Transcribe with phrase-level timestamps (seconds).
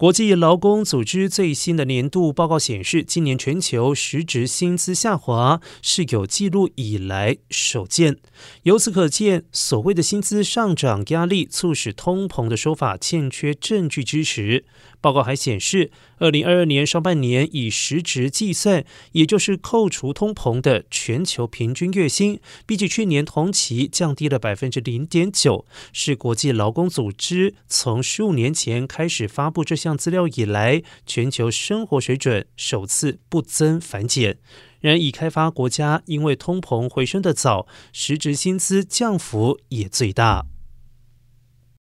[0.00, 8.16] 国际劳工组织最新的年度报告显示，今年全球实质薪资下滑是有记录以来首见。
[8.62, 14.64] 由此可见，所谓的薪资上涨压力促使通膨的说法欠缺证据支持。
[15.02, 34.38] 报告还显示，二零二二年上半年以实值计算，也就是扣除通膨的全球平均月薪，比起去年同期降低了百分之零点九，是国际劳工组织从十五年前开始发布这项项资料以来，全球生活水准首次不增反减。
[34.80, 40.46] 然而，已开发国家因为通膨回升的早，实质薪资降幅也最大。